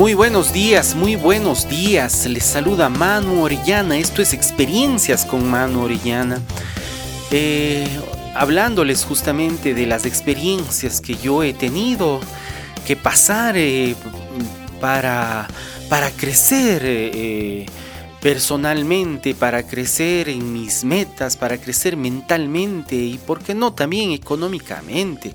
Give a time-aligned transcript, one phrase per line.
[0.00, 2.24] Muy buenos días, muy buenos días.
[2.24, 3.98] Les saluda Manu Orellana.
[3.98, 6.40] Esto es Experiencias con Manu Orellana.
[7.30, 7.86] Eh,
[8.34, 12.18] hablándoles justamente de las experiencias que yo he tenido
[12.86, 13.94] que pasar eh,
[14.80, 15.46] para,
[15.90, 17.66] para crecer eh,
[18.22, 25.34] personalmente, para crecer en mis metas, para crecer mentalmente y, ¿por qué no?, también económicamente.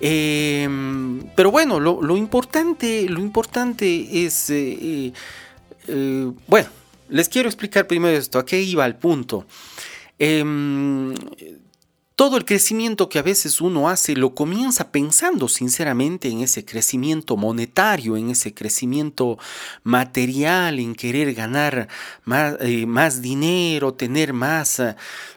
[0.00, 5.12] Em, pero bueno, lo, importante, lo importante es, eh,
[5.88, 6.68] eh, bueno,
[7.08, 9.46] les quiero explicar primero esto, a qué iba el punto.
[12.16, 17.36] Todo el crecimiento que a veces uno hace lo comienza pensando sinceramente en ese crecimiento
[17.36, 19.36] monetario, en ese crecimiento
[19.82, 21.88] material, en querer ganar
[22.24, 22.86] más, eh,
[23.20, 24.80] dinero, tener más,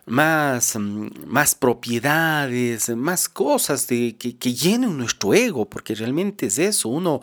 [0.05, 6.89] más, mm, más propiedades, más cosas de, que, llenen nuestro ego, porque realmente es eso,
[6.89, 7.21] uno,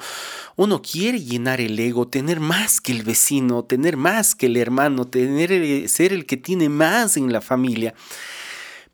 [0.56, 5.06] uno quiere llenar el ego, tener más que el vecino, tener más que el hermano,
[5.06, 7.94] tener, eh, ser el que tiene más en la familia.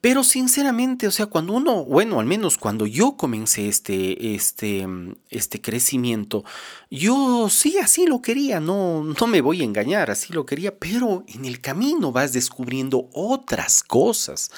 [0.01, 4.87] Pero sinceramente, o sea, cuando uno, bueno, al menos cuando yo comencé este, este,
[5.29, 6.43] este crecimiento,
[6.91, 11.25] yo sí así lo quería, no, no me voy a engañar, así lo quería, pero
[11.29, 14.51] en el camino vas descubriendo otras cosas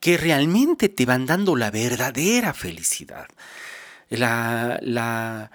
[0.00, 3.26] que realmente te van dando la verdadera felicidad.
[4.10, 5.50] La, la,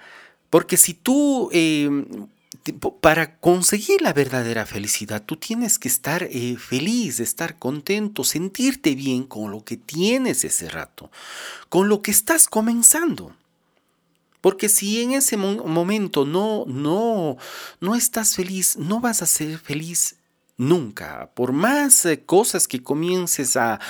[0.50, 1.88] porque si tú eh,
[2.72, 9.24] para conseguir la verdadera felicidad, tú tienes que estar eh, feliz, estar contento, sentirte bien
[9.24, 11.10] con lo que tienes ese rato,
[11.68, 13.36] con lo que estás comenzando.
[14.40, 17.38] Porque si en ese momento no, no,
[17.80, 20.16] no estás feliz, no vas a ser feliz
[20.56, 23.80] Nunca, por más eh, cosas que comiences a,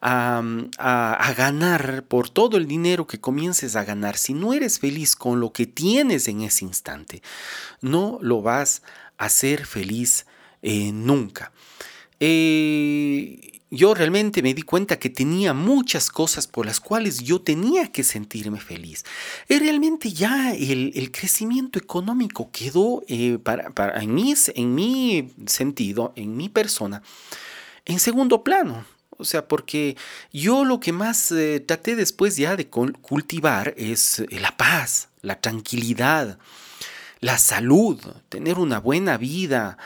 [0.00, 5.40] a, ganar, por todo el dinero que comiences a ganar, si no eres feliz con
[5.40, 7.22] lo que tienes en ese instante,
[7.80, 8.82] no lo vas
[9.18, 10.26] a ser feliz
[10.62, 11.50] eh, nunca.
[12.20, 17.90] Eh, yo realmente me di cuenta que tenía muchas cosas por las cuales yo tenía
[17.90, 19.02] que sentirme feliz.
[19.48, 23.72] Y realmente ya el, crecimiento económico quedó eh, para,
[24.02, 24.18] en,
[24.54, 27.02] en mi sentido, en mi persona,
[27.86, 28.84] en segundo plano.
[29.16, 29.96] O sea, porque
[30.34, 35.40] yo lo que más eh, traté después ya de cultivar es eh, la paz, la
[35.40, 36.38] tranquilidad,
[37.20, 39.78] la salud, tener una buena vida,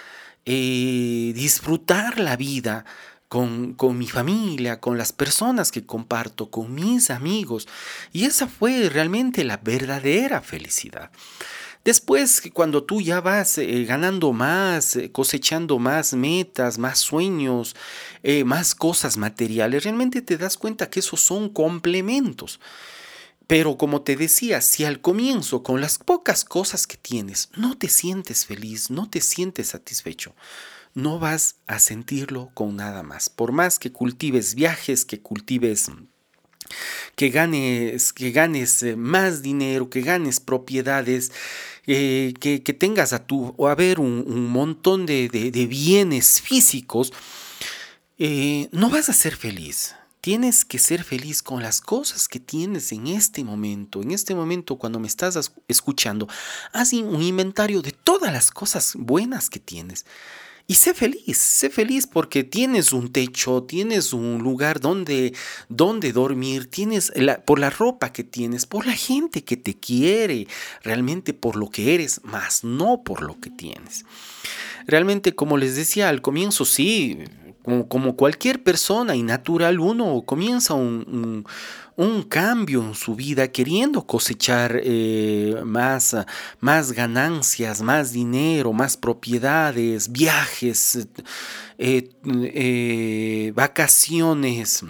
[0.44, 2.84] disfrutar la vida
[3.28, 7.66] con, mi familia, con las personas que comparto, con mis amigos.
[8.12, 11.10] Y esa fue realmente la verdadera felicidad.
[11.84, 17.76] Después, cuando tú ya vas eh, ganando más, eh, cosechando más metas, más sueños,
[18.24, 22.58] eh, más cosas materiales, realmente te das cuenta que esos son complementos.
[23.46, 27.88] Pero como te decía, si al comienzo, con las pocas cosas que tienes, no te
[27.88, 30.34] sientes feliz, no te sientes satisfecho,
[30.94, 33.28] no vas a sentirlo con nada más.
[33.28, 35.90] Por más que cultives viajes, que cultives
[37.14, 41.32] que ganes, que ganes eh, más dinero, que ganes propiedades,
[41.86, 45.28] eh, que, tengas a tu o a ver un, montón de,
[45.68, 47.12] bienes físicos,
[48.18, 49.94] eh, no vas a ser feliz.
[50.26, 54.02] Tienes que ser feliz con las cosas que tienes en este momento.
[54.02, 56.26] En este momento, cuando me estás escuchando,
[56.72, 60.04] haz un inventario de todas las cosas buenas que tienes.
[60.66, 65.32] Y sé feliz, sé feliz porque tienes un techo, tienes un lugar donde,
[65.68, 67.12] donde dormir, tienes
[67.44, 70.48] por la ropa que tienes, por la gente que te quiere,
[70.82, 74.04] realmente por lo que eres, más no por lo que tienes.
[74.88, 77.18] Realmente, como les decía al comienzo, sí,
[77.88, 81.44] como, cualquier persona y natural, uno comienza un
[81.96, 86.14] un cambio en su vida, queriendo cosechar eh, más,
[86.60, 91.08] más ganancias, más dinero, más propiedades, viajes,
[91.78, 94.84] eh, eh, vacaciones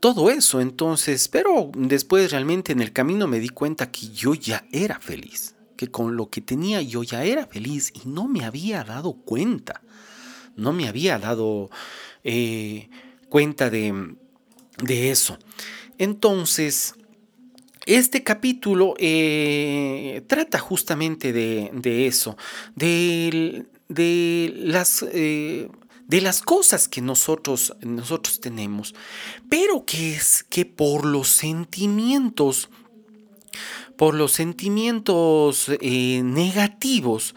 [0.00, 0.60] todo eso.
[0.60, 5.54] Entonces, pero después realmente en el camino me di cuenta que yo ya era feliz,
[5.76, 9.82] que con lo que tenía yo ya era feliz y no me había dado cuenta,
[10.56, 11.70] no me había dado
[13.28, 14.14] cuenta de,
[14.82, 15.38] de eso.
[15.98, 16.94] Entonces,
[17.86, 22.36] este capítulo eh, trata justamente de, eso,
[22.76, 25.68] de, las, eh,
[26.06, 28.94] de las cosas que nosotros, nosotros tenemos,
[29.48, 32.70] pero que es que por los sentimientos,
[33.96, 37.34] por los sentimientos eh, negativos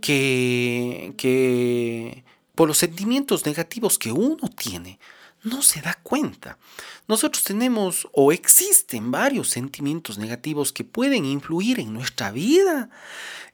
[0.00, 2.24] que, que,
[2.58, 4.98] por los sentimientos negativos que uno tiene,
[5.44, 6.58] no se da cuenta.
[7.06, 12.90] Nosotros tenemos o existen varios sentimientos negativos que pueden influir en nuestra vida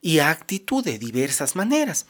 [0.01, 2.07] y actitud de diversas maneras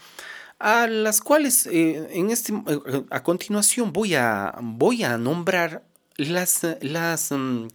[0.60, 5.82] a las cuales eh, en este, eh, a continuación voy a, voy a nombrar
[6.16, 7.66] las, las, mm,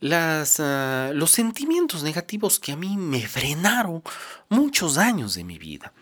[0.00, 4.02] las, ah, los sentimientos negativos que a mí me frenaron
[4.50, 5.94] muchos años de mi vida.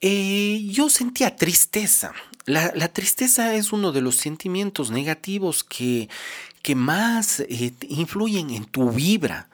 [0.00, 2.12] Eh, yo sentía tristeza.
[2.46, 6.08] La, tristeza es uno de los sentimientos negativos que,
[6.62, 7.44] que más
[7.88, 9.48] influyen en tu vibra.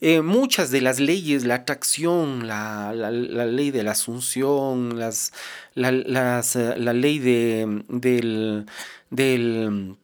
[0.00, 5.32] Eh, muchas de las leyes, la atracción, la, ley de la asunción, las,
[5.74, 8.66] la, eh, ley de, del,
[9.10, 9.96] del,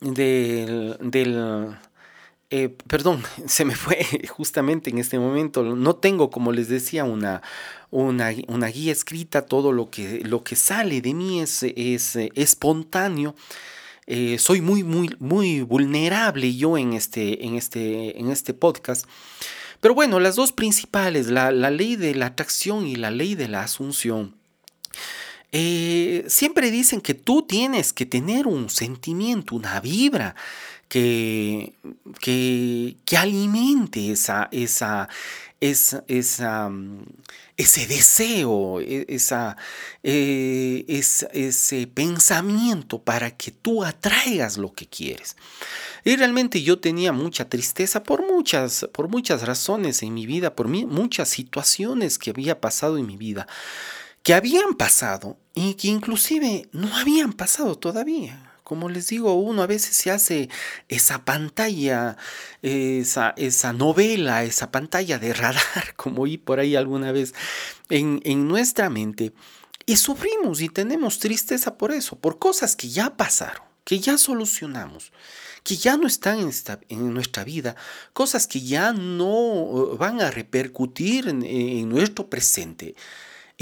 [0.00, 1.76] del,
[2.50, 5.62] eh, perdón, se me fue justamente en este momento.
[5.62, 7.40] No tengo, como les decía, una,
[7.92, 9.42] una, una guía escrita.
[9.46, 13.36] Todo lo que, lo que sale de mí es, es espontáneo.
[14.06, 19.06] Eh, soy muy, muy, muy vulnerable yo en este, en este, en este podcast.
[19.80, 23.62] Pero bueno, las dos principales, la, ley de la atracción y la ley de la
[23.62, 24.36] asunción,
[25.50, 30.34] eh, siempre dicen que tú tienes que tener un sentimiento, una vibra
[30.92, 31.72] que,
[32.20, 35.08] que, que alimente esa, esa,
[35.58, 37.06] esa, mm,
[37.56, 39.56] ese deseo, e, esa,
[40.02, 45.34] eh, ese pensamiento para que tú atraigas lo que quieres.
[46.04, 50.68] Y realmente yo tenía mucha tristeza por muchas, por muchas razones en mi vida, por
[50.68, 53.46] muchas situaciones que había pasado en mi vida,
[54.22, 59.66] que habían pasado y que inclusive no habían pasado todavía como les digo, uno a
[59.66, 60.48] veces se hace
[60.88, 62.16] esa pantalla,
[62.62, 67.34] esa, esa novela, esa pantalla de radar, como oí por ahí alguna vez,
[67.88, 69.32] en, nuestra mente.
[69.84, 75.12] Y sufrimos y tenemos tristeza por eso, por cosas que ya pasaron, que ya solucionamos,
[75.64, 76.50] que ya no están en,
[76.88, 77.74] en nuestra vida,
[78.12, 82.94] cosas que ya no van a repercutir en nuestro presente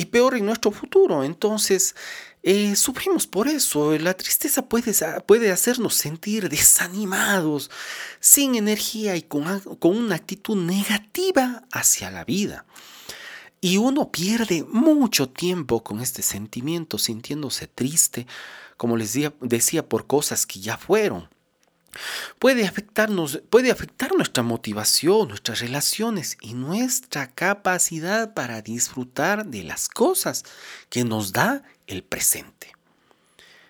[0.01, 1.25] y peor en nuestro futuro.
[1.25, 1.95] Entonces,
[2.43, 3.97] eh, sufrimos por eso.
[3.99, 4.93] La tristeza puede,
[5.27, 7.71] puede hacernos sentir desanimados,
[8.19, 12.65] sin energía y con, con una actitud negativa hacia la vida.
[13.61, 18.27] Y uno pierde mucho tiempo con este sentimiento, sintiéndose triste,
[18.79, 21.29] como les decía, por cosas que ya fueron.
[22.39, 29.89] Puede afectarnos, puede afectar nuestra motivación, nuestras relaciones y nuestra capacidad para disfrutar de las
[29.89, 30.45] cosas
[30.89, 32.73] que nos da el presente.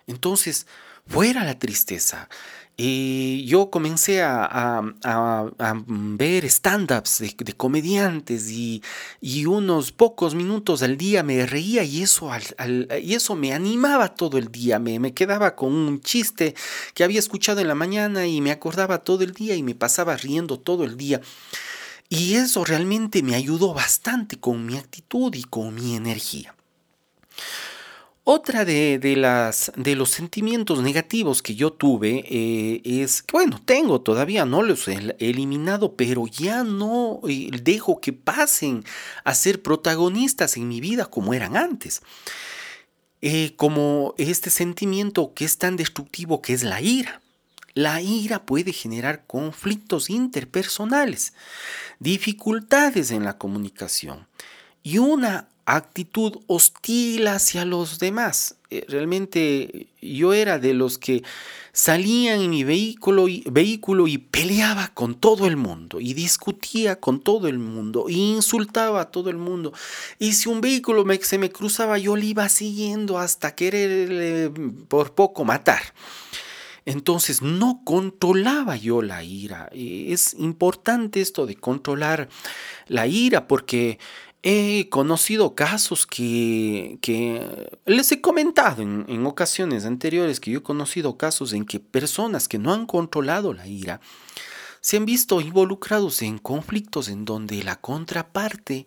[0.06, 0.66] Entonces,
[1.06, 2.28] fuera la tristeza,
[2.82, 4.82] y yo comencé a,
[5.84, 8.82] ver stand-ups de, comediantes y,
[9.44, 12.30] unos pocos minutos al día me reía y eso,
[13.02, 14.78] y eso me animaba todo el día.
[14.78, 16.54] Me, me quedaba con un chiste
[16.94, 20.16] que había escuchado en la mañana y me acordaba todo el día y me pasaba
[20.16, 21.20] riendo todo el día.
[22.08, 26.54] Y eso realmente me ayudó bastante con mi actitud y con mi energía.
[28.32, 34.44] Otra de, las, de los sentimientos negativos que yo tuve eh, es, bueno, tengo todavía,
[34.44, 38.84] no los he eliminado, pero ya no eh, dejo que pasen
[39.24, 42.02] a ser protagonistas en mi vida como eran antes.
[43.20, 47.22] Eh, como este sentimiento que es tan destructivo que es la ira.
[47.74, 51.32] La ira puede generar conflictos interpersonales,
[51.98, 54.28] dificultades en la comunicación
[54.84, 58.56] y una actitud hostil hacia los demás.
[58.70, 61.22] Eh, realmente yo era de los que
[61.72, 67.20] salían en mi vehículo y, vehículo y peleaba con todo el mundo y discutía con
[67.20, 69.72] todo el mundo e insultaba a todo el mundo.
[70.18, 74.50] Y si un vehículo me, se me cruzaba, yo le iba siguiendo hasta quererle
[74.88, 75.82] por poco matar.
[76.86, 79.68] Entonces no controlaba yo la ira.
[79.72, 82.28] Es importante esto de controlar
[82.88, 83.98] la ira porque
[84.42, 86.98] He conocido casos que,
[87.84, 92.48] les he comentado en, en, ocasiones anteriores que yo he conocido casos en que personas
[92.48, 94.00] que no han controlado la ira
[94.80, 98.86] se han visto involucrados en conflictos en donde la contraparte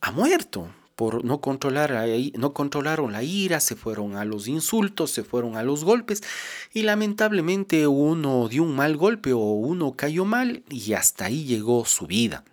[0.00, 5.24] ha muerto por no controlar no controlaron la ira, se fueron a los insultos, se
[5.24, 6.22] fueron a los golpes
[6.72, 11.84] y lamentablemente uno dio un mal golpe o uno cayó mal y hasta ahí llegó
[11.84, 12.44] su vida.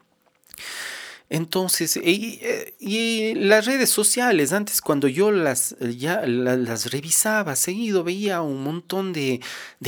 [1.34, 8.63] Entonces, y, las redes sociales, antes cuando yo las, ya, las revisaba seguido, veía un
[8.63, 9.42] montón de,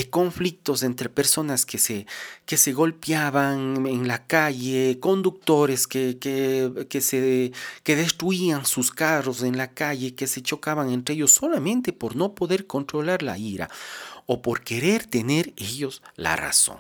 [0.10, 2.08] conflictos entre personas que se,
[2.48, 7.52] que se golpeaban en la calle, conductores que, que, se,
[7.84, 12.34] que destruían sus carros en la calle, que se chocaban entre ellos solamente por no
[12.34, 13.70] poder controlar la ira
[14.26, 16.80] o por querer tener ellos la razón.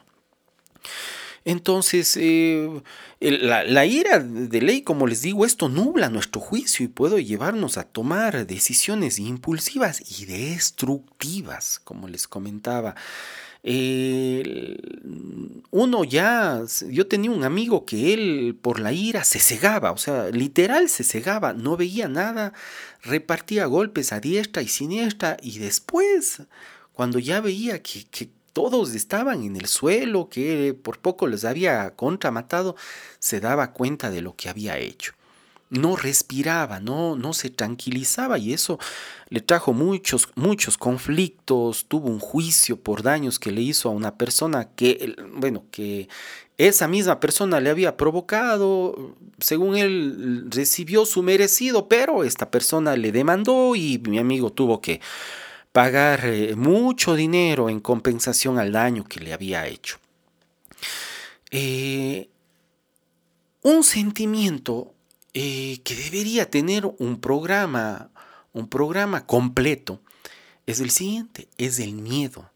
[1.47, 2.81] Entonces, eh,
[3.19, 7.83] la, ira de ley, como les digo, esto nubla nuestro juicio y puede llevarnos a
[7.83, 12.95] tomar decisiones impulsivas y destructivas, como les comentaba.
[15.71, 20.29] uno ya, yo tenía un amigo que él por la ira se cegaba, o sea,
[20.31, 22.53] literal se cegaba, no veía nada,
[23.03, 26.41] repartía golpes a diestra y siniestra y después,
[26.91, 31.93] cuando ya veía que, que todos estaban en el suelo, que por poco les había
[31.93, 32.77] contramatado,
[33.19, 35.11] se daba cuenta de lo que había hecho.
[35.69, 38.79] No respiraba, no, no se tranquilizaba y eso
[39.27, 44.15] le trajo muchos, muchos conflictos, tuvo un juicio por daños que le hizo a una
[44.15, 46.07] persona que, bueno, que
[46.57, 53.11] esa misma persona le había provocado, según él recibió su merecido, pero esta persona le
[53.11, 55.01] demandó y mi amigo tuvo que
[55.75, 59.97] pagar eh, mucho dinero en compensación al daño que le había hecho.
[61.51, 62.29] Eh,
[63.61, 64.93] un sentimiento
[65.33, 68.09] eh, que debería tener un programa,
[68.53, 69.99] un programa completo,
[70.65, 72.49] es el siguiente, es el miedo.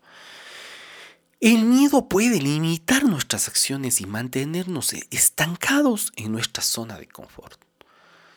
[1.42, 7.60] El miedo puede limitar nuestras acciones y mantenernos estancados en nuestra zona de confort.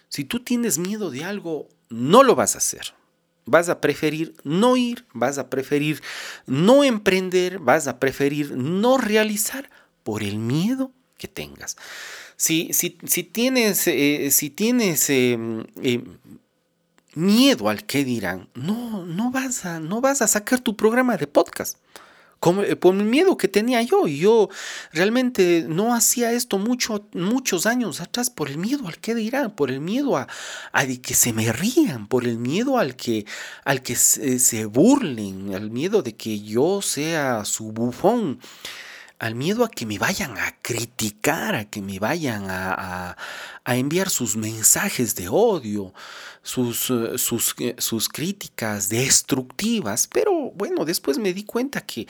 [0.09, 2.95] Si tú tienes miedo de algo, no lo vas a hacer.
[3.45, 6.03] Vas a preferir no ir, vas a preferir
[6.47, 9.69] no emprender, vas a preferir no realizar
[10.03, 11.77] por el miedo que tengas.
[12.37, 16.19] Si, si, si tienes, eh, si tienes em, em,
[17.15, 21.27] miedo al que dirán, no, no, vas a, no vas a sacar tu programa de
[21.27, 21.79] podcast.
[22.45, 24.07] Eh, por el miedo que tenía yo.
[24.07, 24.49] Yo
[24.93, 29.71] realmente no hacía esto mucho, muchos años atrás por el miedo al que dirán, por
[29.71, 30.27] el miedo a,
[31.03, 33.27] que se me rían, por el miedo al que,
[33.65, 38.41] al que se burlen, al miedo de que yo sea su bufón
[39.23, 43.17] al miedo a que me vayan a criticar, a que me vayan a,
[43.65, 45.95] enviar sus mensajes de odio,
[46.43, 50.09] sus, eh, sus, eh, sus, críticas destructivas.
[50.09, 52.09] Pero bueno, después me di cuenta que,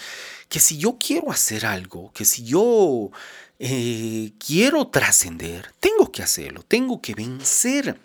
[0.48, 3.10] que si yo quiero hacer algo, que si yo
[3.58, 8.00] eh, quiero trascender, tengo que hacerlo, tengo que vencer,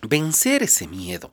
[0.00, 1.32] vencer ese miedo.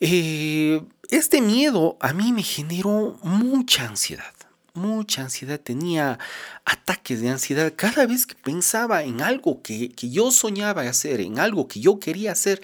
[0.00, 4.33] este miedo a mí me generó mucha ansiedad
[4.74, 6.18] mucha ansiedad, tenía
[6.64, 11.68] ataques de ansiedad cada vez que pensaba en algo que, yo soñaba hacer, en algo
[11.68, 12.60] que yo quería hacer,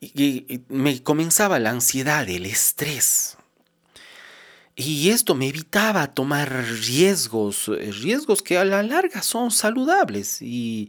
[0.00, 3.36] y, me comenzaba la ansiedad, el estrés.
[4.76, 10.88] Y esto me evitaba tomar riesgos, eh, riesgos que a la larga son saludables y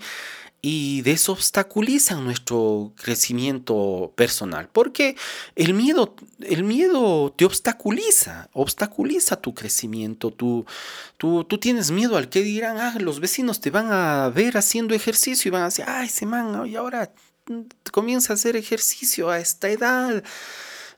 [0.70, 5.16] y desobstaculizan nuestro crecimiento personal, porque
[5.56, 10.66] el miedo, el miedo te obstaculiza, obstaculiza tu crecimiento, tú,
[11.16, 14.94] tú, tú tienes miedo al que dirán, ah, los vecinos te van a ver haciendo
[14.94, 17.14] ejercicio y van a decir, ay, ese man, y ahora
[17.94, 20.22] comienza a hacer ejercicio a esta edad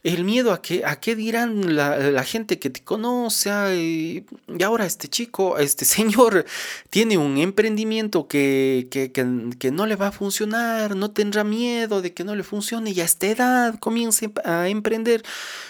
[0.03, 4.25] el miedo a que a qué dirán la, gente que te conoce y,
[4.63, 6.45] ahora este chico este señor
[6.89, 12.23] tiene un emprendimiento que, que, no le va a funcionar no tendrá miedo de que
[12.23, 15.23] no le funcione y a esta edad comience a emprender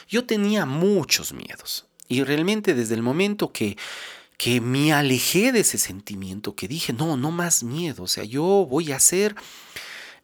[0.08, 3.78] yo tenía muchos miedos y realmente desde el momento que
[4.38, 8.68] que me alejé de ese sentimiento que dije no no más miedo o sea yo
[8.70, 9.36] voy a hacer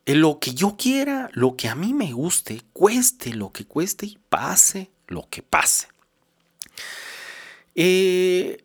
[0.05, 4.19] lo que yo quiera, lo que a mí me guste, cueste lo que cueste y
[4.29, 5.87] pase lo que pase.
[7.73, 8.63] Eh,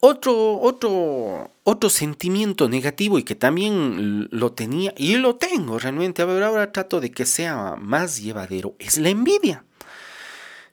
[0.00, 6.72] otro, otro, otro sentimiento negativo y que también lo tenía y lo tengo realmente, ahora
[6.72, 9.64] trato de que sea más llevadero, es la envidia.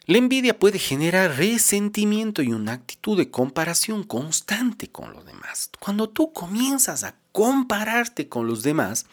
[0.08, 5.72] La envidia puede generar resentimiento y una actitud de comparación constante con los demás.
[5.80, 9.08] Cuando tú comienzas a compararte con los demás,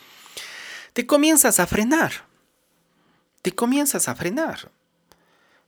[0.93, 2.13] te comienzas a frenar.
[3.43, 4.71] Te comienzas a frenar.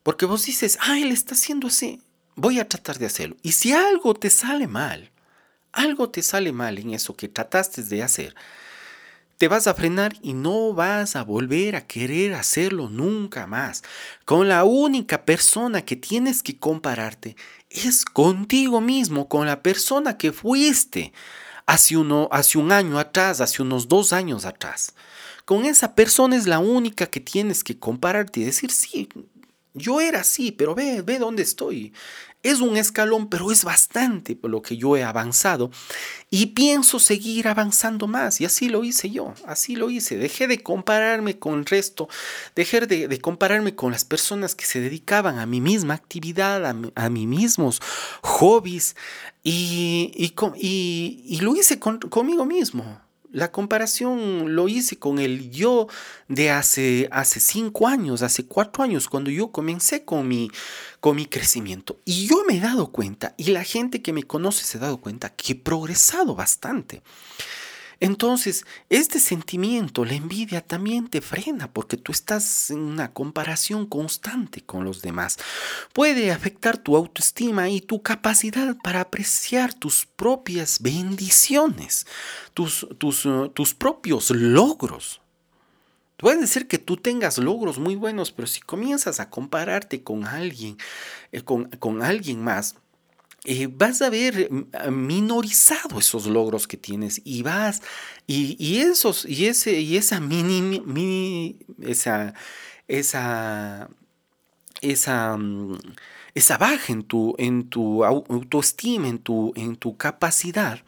[0.02, 2.02] Porque vos dices, ah, él está haciendo así,
[2.36, 3.36] voy a tratar de hacerlo.
[3.42, 5.10] Y si algo te sale mal,
[5.72, 8.34] algo te sale mal en eso que trataste de hacer,
[9.38, 13.82] te vas a frenar y no vas a volver a querer hacerlo nunca más.
[14.24, 17.34] Con la única persona que tienes que compararte
[17.70, 21.12] es contigo mismo, con la persona que fuiste
[21.66, 24.94] hace, uno, hace un año atrás, hace unos dos años atrás.
[25.44, 29.08] Con esa persona es la única que tienes que compararte y decir, sí,
[29.74, 31.92] yo era así, pero ve, ve dónde estoy.
[32.44, 35.70] Es un escalón, pero es bastante por lo que yo he avanzado
[36.28, 38.40] y pienso seguir avanzando más.
[38.40, 40.18] Y así lo hice yo, así lo hice.
[40.18, 42.06] Dejé de compararme con el resto,
[42.54, 47.26] dejé de, compararme con las personas que se dedicaban a mi misma actividad, a, mis
[47.26, 47.80] mismos
[48.22, 48.94] hobbies
[49.42, 53.03] y, y, lo hice conmigo mismo.
[53.34, 55.88] La comparación lo hice con el yo
[56.28, 60.52] de hace, hace cinco años, hace cuatro años, cuando yo comencé con mi,
[61.00, 61.98] con mi crecimiento.
[62.04, 65.00] Y yo me he dado cuenta, y la gente que me conoce se ha dado
[65.00, 67.02] cuenta, que he progresado bastante.
[68.04, 74.60] Entonces, este sentimiento, la envidia, también te frena porque tú estás en una comparación constante
[74.60, 75.38] con los demás.
[75.94, 82.06] Puede afectar tu autoestima y tu capacidad para apreciar tus propias bendiciones,
[82.52, 85.22] tus, tus, uh, tus propios logros.
[86.18, 90.76] Puede ser que tú tengas logros muy buenos, pero si comienzas a compararte con alguien,
[91.32, 92.76] eh, con, con alguien más,
[93.44, 97.82] eh, vas a ver mm, minorizado esos logros que tienes y vas
[98.26, 102.34] y, esos y ese y esa mini, esa
[102.88, 103.88] esa
[104.80, 105.78] esa mm,
[106.34, 110.80] esa baja en tu en tu autoestima en tu en tu capacidad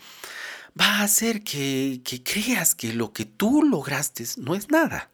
[0.81, 5.11] va a hacer que, que creas que lo que tú lograste no es nada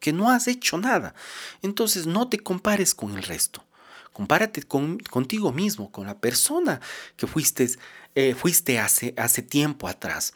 [0.00, 1.14] que no has hecho nada.
[1.62, 3.64] Entonces no te compares con el resto
[4.12, 6.80] Compárate contigo mismo, con la persona
[7.16, 7.68] que fuiste,
[8.14, 10.34] eh, fuiste hace, hace tiempo atrás.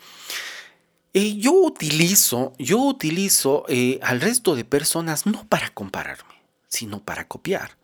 [1.12, 6.34] Eh, yo utilizo, yo utilizo eh, al resto de personas no para compararme,
[6.68, 7.78] sino para copiar.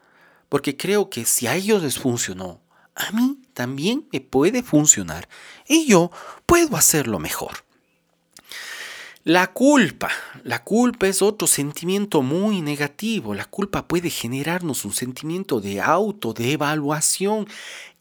[0.49, 2.61] Porque creo que si a ellos les funcionó,
[2.95, 5.29] a mí también me puede funcionar
[5.67, 6.11] y yo
[6.47, 7.65] puedo hacerlo mejor.
[9.25, 10.11] La culpa.
[10.43, 13.35] La culpa es otro sentimiento muy negativo.
[13.35, 17.47] La culpa puede generarnos un sentimiento de auto, de evaluación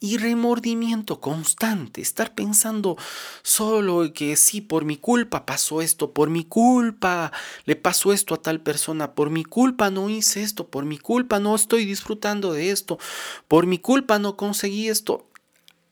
[0.00, 2.00] y remordimiento constante.
[2.00, 2.96] Estar pensando
[3.44, 7.30] solo que sí, por mi culpa pasó esto, por mi culpa
[7.66, 11.38] le pasó esto a tal persona, por mi culpa no hice esto, por mi culpa
[11.38, 12.98] no estoy disfrutando de esto,
[13.46, 15.28] por mi culpa no conseguí esto.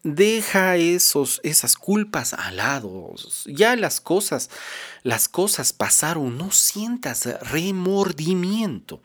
[0.03, 3.15] Deja esos, esas culpas al lado.
[3.47, 4.51] Ya las cosas,
[5.03, 6.39] las cosas pasaron.
[6.39, 9.03] No sientas remordimiento.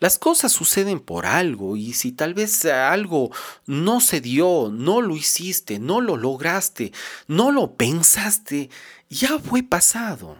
[0.00, 3.30] Las cosas suceden por algo y si tal vez algo
[3.66, 6.92] no se dio, no lo hiciste, no lo lograste,
[7.26, 8.70] no lo pensaste,
[9.10, 10.36] ya fue pasado.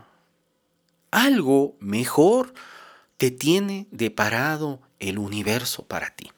[1.10, 2.54] Algo mejor
[3.16, 6.30] te tiene deparado el universo para ti.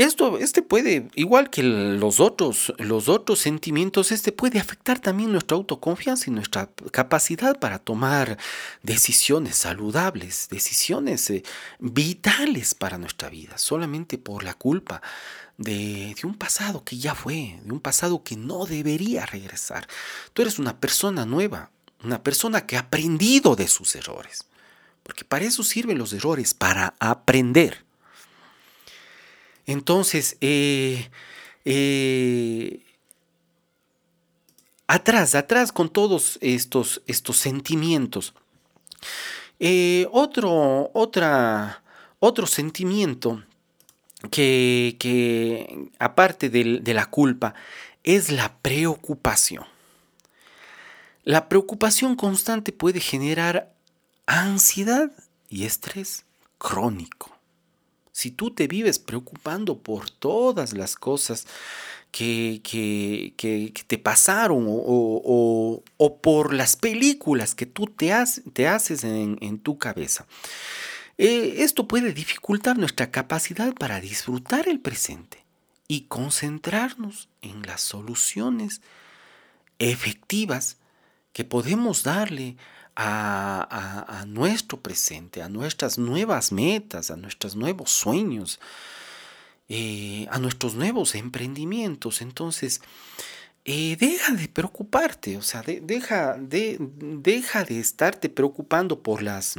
[0.00, 5.58] Esto, este puede, igual que los otros, los otros sentimientos, este puede afectar también nuestra
[5.58, 8.38] autoconfianza y nuestra capacidad para tomar
[8.82, 11.42] decisiones saludables, decisiones eh,
[11.80, 15.02] vitales para nuestra vida, solamente por la culpa
[15.58, 19.86] de, de un pasado que ya fue, de un pasado que no debería regresar.
[20.32, 24.46] Tú eres una persona nueva, una persona que ha aprendido de sus errores,
[25.02, 27.89] porque para eso sirven los errores, para aprender.
[29.70, 31.10] Entonces, eh,
[31.64, 32.82] eh,
[34.88, 38.34] atrás, atrás con todos estos, estos sentimientos.
[39.60, 43.44] Eh, otro, otro sentimiento
[44.32, 47.54] que, aparte de la culpa,
[48.02, 49.66] es la preocupación.
[51.22, 53.72] La preocupación constante puede generar
[54.26, 55.12] ansiedad
[55.48, 56.24] y estrés
[56.58, 57.29] crónico
[58.20, 61.46] si tú te vives preocupando por todas las cosas
[62.12, 62.60] que,
[63.86, 65.82] te pasaron o,
[66.20, 68.12] por las películas que tú te,
[68.52, 70.26] te haces en, tu cabeza,
[71.16, 75.42] eh, esto puede dificultar nuestra capacidad para disfrutar el presente
[75.88, 78.82] y concentrarnos en las soluciones
[79.78, 80.76] efectivas
[81.32, 82.58] que podemos darle
[82.96, 88.60] a, nuestro presente, a nuestras nuevas metas, a nuestros nuevos sueños,
[89.68, 92.22] eh, a nuestros nuevos emprendimientos.
[92.22, 92.80] Entonces,
[93.64, 99.54] eh, deja de preocuparte, o sea, deja, de, deja de estarte preocupando por las,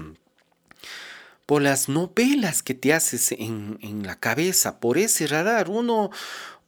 [1.45, 5.69] por las novelas que te haces en, la cabeza, por ese radar.
[5.69, 6.09] Uno,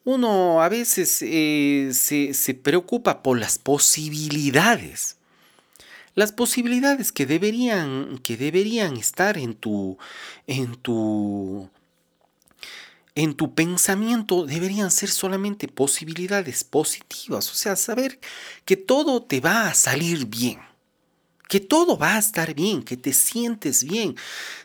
[0.03, 5.17] uno a veces eh, se, se preocupa por las posibilidades
[6.15, 9.97] las posibilidades que deberían, que deberían estar en tu,
[10.47, 11.69] en tu,
[13.15, 18.19] en tu pensamiento deberían ser solamente posibilidades positivas, o sea, saber
[18.65, 20.59] que todo te va a salir bien,
[21.47, 24.15] que todo va a estar bien, que te sientes bien.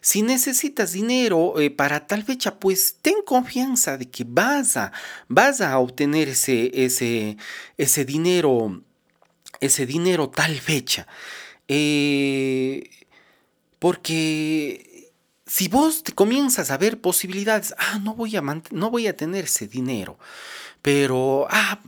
[0.01, 4.93] Si necesitas dinero eh, para tal fecha, pues ten confianza de que vas a,
[5.29, 7.37] vas a obtener ese, ese,
[7.77, 8.83] ese dinero,
[9.61, 11.07] ese dinero tal fecha.
[11.68, 12.90] Eh,
[13.78, 15.12] porque
[15.46, 19.44] si vos te comienzas a ver posibilidades, ah, no voy a, no voy a tener
[19.44, 20.18] ese dinero,
[20.83, 21.81] pero, ah,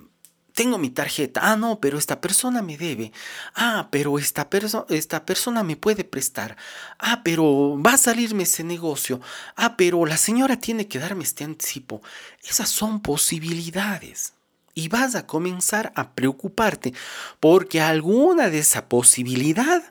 [0.54, 3.12] tengo mi tarjeta, ah, no, pero esta persona me debe,
[3.54, 4.48] ah, pero esta,
[4.90, 6.56] esta persona me puede prestar,
[6.98, 9.20] ah, pero va a salirme ese negocio,
[9.56, 12.02] ah, pero la señora tiene que darme este anticipo.
[12.42, 14.34] Esas son posibilidades.
[14.74, 16.94] Y vas a comenzar a preocuparte
[17.40, 19.82] porque alguna de esa posibilidad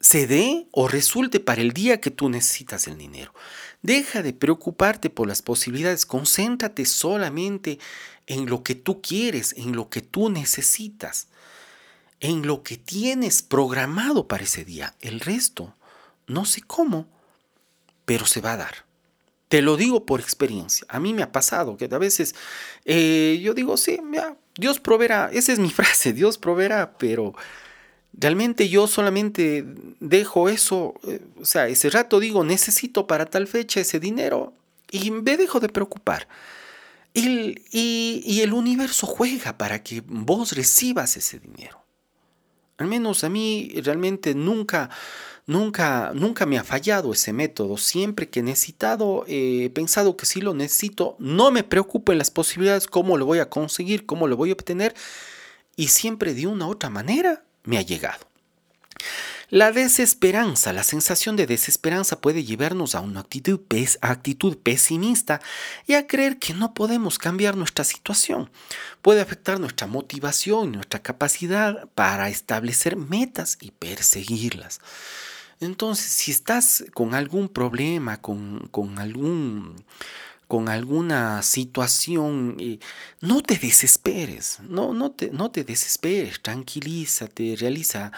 [0.00, 3.32] se dé o resulte para el día que tú necesitas el dinero.
[3.82, 7.78] Deja de preocuparte por las posibilidades, concéntrate solamente
[8.26, 11.28] en lo que tú quieres, en lo que tú necesitas,
[12.20, 14.94] en lo que tienes programado para ese día.
[15.00, 15.74] El resto,
[16.26, 17.06] no sé cómo,
[18.04, 18.91] pero se va a dar.
[19.52, 20.86] Te lo digo por experiencia.
[20.88, 22.34] A mí me ha pasado que a veces
[22.86, 24.00] eh, yo digo, sí,
[24.56, 25.28] Dios proveerá.
[25.30, 27.34] Esa es mi frase, Dios proveerá, pero
[28.14, 29.64] Realmente yo solamente
[30.00, 34.54] dejo eso, eh, o sea, ese rato digo, necesito para tal fecha ese dinero
[34.90, 36.28] y me dejo de preocupar.
[37.12, 41.84] Y, y, el universo juega para que vos recibas ese dinero.
[42.78, 44.88] Al menos a mí realmente nunca,
[45.46, 47.76] nunca, nunca me ha fallado ese método.
[47.76, 52.30] Siempre que he necesitado, he pensado que sí lo necesito, no me preocupo en las
[52.30, 54.94] posibilidades, cómo lo voy a conseguir, cómo lo voy a obtener.
[55.76, 58.26] Y siempre de una u otra manera me ha llegado.
[59.52, 63.60] La desesperanza, la sensación de desesperanza puede llevarnos a una actitud,
[64.00, 65.42] actitud, pesimista
[65.86, 68.50] y a creer que no podemos cambiar nuestra situación.
[69.02, 74.80] Puede afectar nuestra motivación y nuestra capacidad para establecer metas y perseguirlas.
[75.62, 79.76] Entonces, si estás con algún problema, con, con algún
[80.48, 82.78] con alguna situación, eh,
[83.22, 88.12] no te desesperes, no, no, te, no te desesperes, tranquilízate, realiza,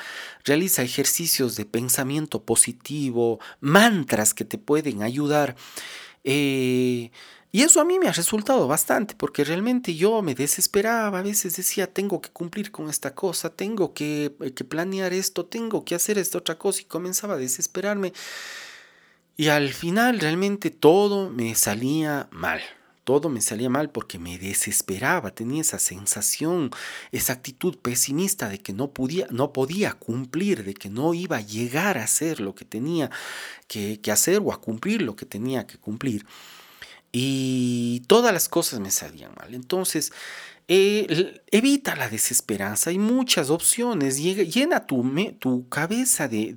[0.45, 5.55] realiza ejercicios de pensamiento positivo, mantras que te pueden ayudar.
[6.25, 7.13] Eh,
[7.55, 11.55] y eso a mí me ha resultado bastante, porque realmente yo me desesperaba, a veces
[11.55, 16.19] decía, tengo que cumplir con esta cosa, tengo que, que planear esto, tengo que hacer
[16.19, 18.13] esta otra cosa, y comenzaba a desesperarme.
[19.37, 22.61] Y al final realmente todo me salía mal.
[23.05, 26.73] Todo me salía mal porque me desesperaba, tenía esa sensación,
[27.13, 31.41] esa actitud pesimista de que no podía, no podía cumplir, de que no iba a
[31.41, 33.13] llegar a hacer lo que tenía
[33.69, 36.27] que hacer o a cumplir lo que tenía que cumplir.
[37.17, 39.55] Y todas las cosas me salían mal.
[39.55, 40.11] Entonces,
[40.67, 46.55] eh, evita la desesperanza, hay muchas opciones, llena tu, cabeza de,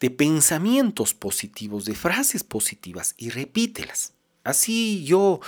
[0.00, 4.14] de, pensamientos positivos, de frases positivas y repítelas.
[4.44, 5.40] Así yo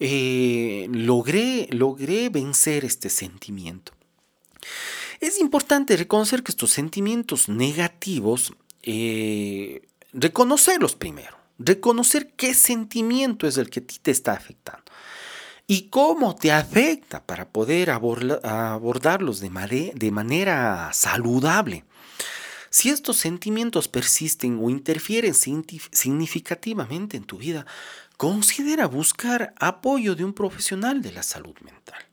[0.00, 3.92] eh, logré, logré vencer este sentimiento.
[5.20, 13.70] Es importante reconocer que estos sentimientos negativos, eh, reconocerlos primero, reconocer qué sentimiento es el
[13.70, 14.84] que a ti te está afectando
[15.66, 21.84] y cómo te afecta para poder abordarlos de, de manera saludable.
[22.70, 27.66] Si estos sentimientos persisten o interfieren significativamente en tu vida,
[28.16, 32.08] considera buscar apoyo de un profesional de la salud mental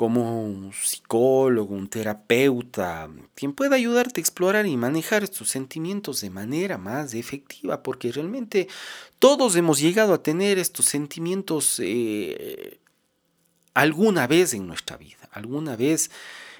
[0.00, 6.30] como un psicólogo, un terapeuta, quien pueda ayudarte a explorar y manejar estos sentimientos de
[6.30, 8.66] manera más efectiva, porque realmente
[9.18, 12.78] todos hemos llegado a tener estos sentimientos eh,
[13.74, 16.10] alguna vez en nuestra vida, alguna vez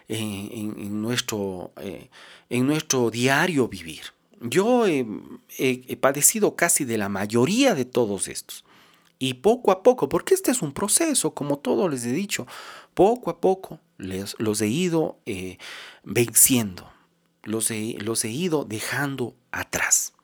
[0.06, 2.10] en, nuestro, eh,
[2.50, 4.02] en nuestro diario vivir.
[4.42, 8.66] Yo he padecido casi de la mayoría de todos estos.
[9.22, 12.46] Y poco a poco, porque este es un proceso, como todos les he dicho,
[12.94, 15.58] poco a poco los he ido eh,
[16.04, 16.90] venciendo,
[17.42, 20.14] los he, los he ido dejando atrás.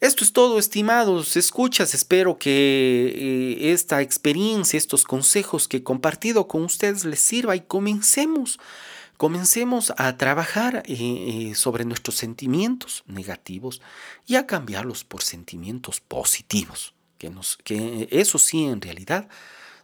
[0.00, 1.92] Esto es todo, estimados escuchas.
[1.92, 7.60] Espero que eh, esta experiencia, estos consejos que he compartido con ustedes les sirva y
[7.60, 8.58] comencemos.
[9.18, 13.82] Comencemos a trabajar eh, sobre nuestros sentimientos negativos
[14.26, 19.28] y a cambiarlos por sentimientos positivos que, nos, que eso sí en realidad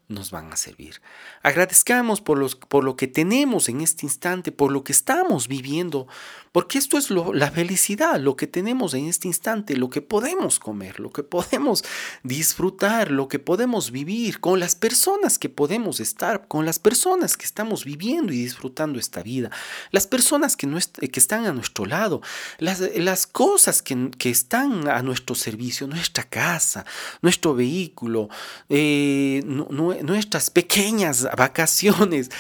[0.09, 1.01] nos van a servir.
[1.43, 6.07] Agradezcamos por, los, por lo que tenemos en este instante, por lo que estamos viviendo,
[6.55, 11.01] porque esto es la felicidad, lo que tenemos en este instante, lo que podemos comer,
[11.01, 11.83] lo que podemos
[12.23, 17.45] disfrutar, lo que podemos vivir, con las personas que podemos estar, con las personas que
[17.45, 19.51] estamos viviendo y disfrutando esta vida,
[19.91, 22.23] las personas que, no que están a nuestro lado,
[22.61, 26.87] las, las cosas que, que, están a nuestro servicio, nuestra casa,
[27.21, 28.29] nuestro vehículo,
[28.69, 32.31] eh, nuestras pequeñas vacaciones,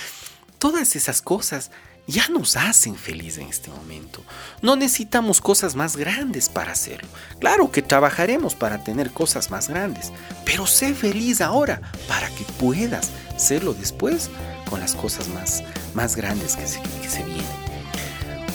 [0.60, 1.72] todas esas cosas
[2.06, 4.22] ya nos hacen feliz en este momento.
[4.62, 7.08] No necesitamos cosas más grandes para hacerlo.
[7.38, 10.12] Claro que trabajaremos para tener cosas más grandes,
[10.44, 14.30] pero sé feliz ahora para que puedas serlo después
[14.68, 15.62] con las cosas más,
[15.94, 17.64] más grandes que se, que se vienen.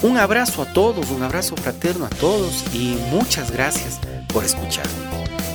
[0.02, 4.00] Un abrazo a todos, un abrazo fraterno a todos y muchas gracias
[4.32, 4.86] por escuchar.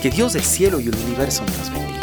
[0.02, 1.93] Que Dios del cielo y el universo nos bendiga.